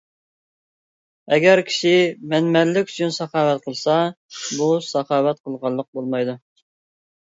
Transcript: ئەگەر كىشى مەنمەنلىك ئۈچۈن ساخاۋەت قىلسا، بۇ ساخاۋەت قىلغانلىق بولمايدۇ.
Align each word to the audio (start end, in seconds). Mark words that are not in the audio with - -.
ئەگەر 1.35 1.61
كىشى 1.67 1.91
مەنمەنلىك 2.33 2.91
ئۈچۈن 2.95 3.15
ساخاۋەت 3.21 3.63
قىلسا، 3.71 4.01
بۇ 4.51 4.75
ساخاۋەت 4.91 5.47
قىلغانلىق 5.49 5.93
بولمايدۇ. 5.99 6.41